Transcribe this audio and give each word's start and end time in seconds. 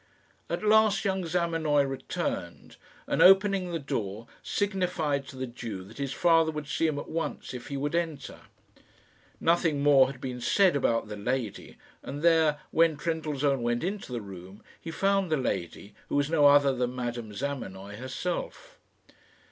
At 0.49 0.63
last 0.65 1.05
young 1.05 1.27
Zamenoy 1.27 1.83
returned, 1.83 2.77
and, 3.05 3.21
opening 3.21 3.71
the 3.71 3.77
door, 3.77 4.25
signified 4.41 5.27
to 5.27 5.35
the 5.37 5.45
Jew 5.45 5.83
that 5.83 5.99
his 5.99 6.11
father 6.11 6.51
would 6.51 6.65
see 6.67 6.87
him 6.87 6.97
at 6.97 7.07
once 7.07 7.53
if 7.53 7.67
he 7.67 7.77
would 7.77 7.93
enter. 7.93 8.39
Nothing 9.39 9.83
more 9.83 10.07
had 10.11 10.19
been 10.19 10.41
said 10.41 10.75
about 10.75 11.07
the 11.07 11.15
lady, 11.17 11.77
and 12.01 12.23
there, 12.23 12.59
when 12.71 12.97
Trendellsohn 12.97 13.61
went 13.61 13.83
into 13.83 14.11
the 14.11 14.21
room, 14.21 14.63
he 14.81 14.89
found 14.89 15.29
the 15.31 15.37
lady, 15.37 15.93
who 16.09 16.15
was 16.15 16.31
no 16.31 16.47
other 16.47 16.73
than 16.73 16.95
Madame 16.95 17.31
Zamenoy 17.31 17.97
herself. 17.97 18.79